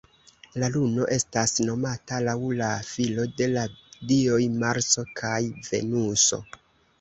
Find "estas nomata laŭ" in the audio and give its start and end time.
1.15-2.35